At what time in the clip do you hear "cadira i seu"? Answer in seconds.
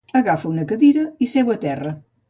0.71-1.57